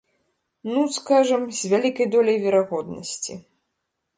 Ну, 0.71 0.79
скажам, 0.95 1.45
з 1.59 1.71
вялікай 1.73 2.07
доляй 2.15 2.41
верагоднасці. 2.47 3.39